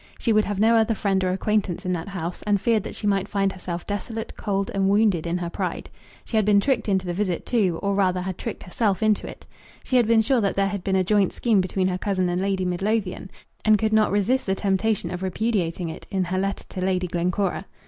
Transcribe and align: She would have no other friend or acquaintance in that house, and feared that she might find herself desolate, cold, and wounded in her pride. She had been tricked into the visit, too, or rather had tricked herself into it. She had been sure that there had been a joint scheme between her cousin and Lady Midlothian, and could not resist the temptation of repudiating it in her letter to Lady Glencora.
She 0.17 0.33
would 0.33 0.45
have 0.45 0.59
no 0.59 0.73
other 0.77 0.95
friend 0.95 1.23
or 1.23 1.29
acquaintance 1.29 1.85
in 1.85 1.93
that 1.93 2.07
house, 2.07 2.41
and 2.47 2.59
feared 2.59 2.81
that 2.85 2.95
she 2.95 3.05
might 3.05 3.27
find 3.27 3.51
herself 3.51 3.85
desolate, 3.85 4.35
cold, 4.35 4.71
and 4.73 4.89
wounded 4.89 5.27
in 5.27 5.37
her 5.37 5.49
pride. 5.51 5.91
She 6.25 6.37
had 6.37 6.43
been 6.43 6.59
tricked 6.59 6.89
into 6.89 7.05
the 7.05 7.13
visit, 7.13 7.45
too, 7.45 7.77
or 7.83 7.93
rather 7.93 8.21
had 8.21 8.39
tricked 8.39 8.63
herself 8.63 9.03
into 9.03 9.27
it. 9.29 9.45
She 9.83 9.97
had 9.97 10.07
been 10.07 10.23
sure 10.23 10.41
that 10.41 10.55
there 10.55 10.69
had 10.69 10.83
been 10.83 10.95
a 10.95 11.03
joint 11.03 11.33
scheme 11.33 11.61
between 11.61 11.87
her 11.89 11.99
cousin 11.99 12.29
and 12.29 12.41
Lady 12.41 12.65
Midlothian, 12.65 13.29
and 13.63 13.77
could 13.77 13.93
not 13.93 14.09
resist 14.11 14.47
the 14.47 14.55
temptation 14.55 15.11
of 15.11 15.21
repudiating 15.21 15.87
it 15.89 16.07
in 16.09 16.23
her 16.23 16.39
letter 16.39 16.63
to 16.69 16.81
Lady 16.81 17.05
Glencora. 17.05 17.65